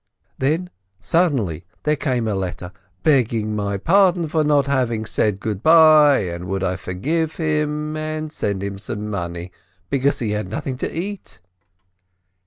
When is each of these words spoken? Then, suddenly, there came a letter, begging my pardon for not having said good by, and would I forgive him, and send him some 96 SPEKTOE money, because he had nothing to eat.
Then, 0.39 0.71
suddenly, 0.99 1.63
there 1.83 1.95
came 1.95 2.27
a 2.27 2.33
letter, 2.33 2.71
begging 3.03 3.55
my 3.55 3.77
pardon 3.77 4.27
for 4.29 4.43
not 4.43 4.65
having 4.65 5.05
said 5.05 5.39
good 5.39 5.61
by, 5.61 6.21
and 6.21 6.45
would 6.47 6.63
I 6.63 6.75
forgive 6.75 7.35
him, 7.35 7.95
and 7.95 8.31
send 8.31 8.63
him 8.63 8.79
some 8.79 9.11
96 9.11 9.11
SPEKTOE 9.11 9.11
money, 9.11 9.51
because 9.91 10.17
he 10.17 10.31
had 10.31 10.49
nothing 10.49 10.75
to 10.77 10.91
eat. 10.91 11.39